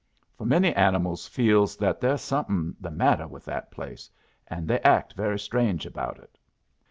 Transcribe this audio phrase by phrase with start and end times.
[0.35, 4.09] For many animals feels that there's something the matter with that place,
[4.47, 6.39] and they act very strange about it.